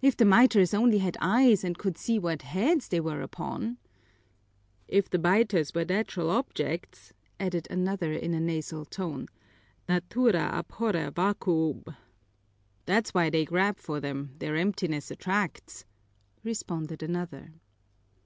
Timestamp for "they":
2.88-2.98, 13.28-13.44